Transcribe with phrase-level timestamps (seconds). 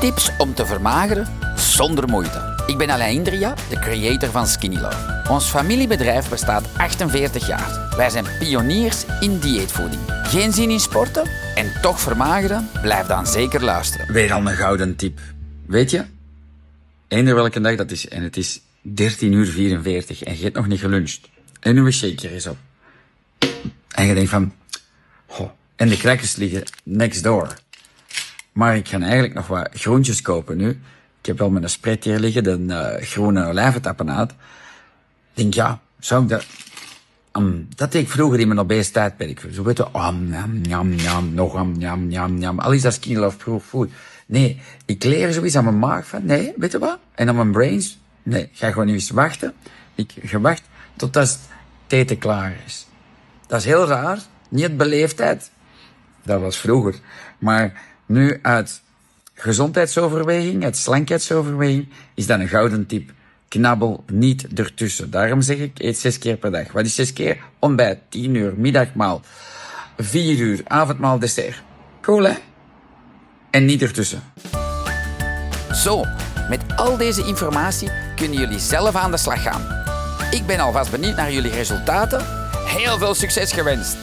[0.00, 1.26] Tips om te vermageren
[1.56, 2.64] zonder moeite.
[2.66, 5.22] Ik ben Alain Indria, de creator van Skinny Love.
[5.28, 7.94] Ons familiebedrijf bestaat 48 jaar.
[7.96, 10.00] Wij zijn pioniers in dieetvoeding.
[10.22, 12.68] Geen zin in sporten en toch vermageren?
[12.82, 14.12] Blijf dan zeker luisteren.
[14.12, 15.20] Weer al een gouden tip.
[15.66, 16.04] Weet je?
[17.08, 18.08] Eender welke dag dat is.
[18.08, 21.20] En het is 13 uur 44 en je hebt nog niet geluncht.
[21.60, 22.56] En uw shaker is op.
[23.88, 24.52] En je denkt van...
[25.80, 27.54] En de crackers liggen next door.
[28.52, 30.68] Maar ik ga eigenlijk nog wat groentjes kopen nu.
[31.20, 34.30] Ik heb wel mijn spread hier liggen, de uh, groene olijventapenaat.
[34.30, 34.36] Ik
[35.32, 36.46] denk, ja, zou ik dat...
[37.32, 39.46] Um, dat deed ik vroeger in mijn obese tijdperk.
[39.52, 42.58] Zo weet je, am, jam, jam, jam, nog am, jam, jam, jam.
[42.58, 43.90] Al is dat skin love proof food.
[44.26, 46.98] Nee, ik leer zoiets aan mijn maag van, nee, weet je wat?
[47.14, 49.54] En aan mijn brains, nee, ga gewoon eens wachten.
[49.94, 51.38] Ik ga wachten totdat het
[51.92, 52.86] eten klaar is.
[53.46, 54.18] Dat is heel raar.
[54.48, 55.50] Niet beleefdheid.
[56.22, 56.94] Dat was vroeger.
[57.38, 57.72] Maar
[58.10, 58.82] nu uit
[59.34, 63.10] gezondheidsoverweging, uit slankheidsoverweging, is dat een gouden tip.
[63.48, 65.10] Knabbel niet ertussen.
[65.10, 66.72] Daarom zeg ik, eet zes keer per dag.
[66.72, 67.38] Wat is zes keer?
[67.58, 69.22] Ontbijt, tien uur, middagmaal,
[69.96, 71.62] vier uur, avondmaal, dessert.
[72.00, 72.34] Cool, hè?
[73.50, 74.22] En niet ertussen.
[75.72, 76.04] Zo,
[76.48, 79.78] met al deze informatie kunnen jullie zelf aan de slag gaan.
[80.30, 82.24] Ik ben alvast benieuwd naar jullie resultaten.
[82.64, 83.96] Heel veel succes gewenst!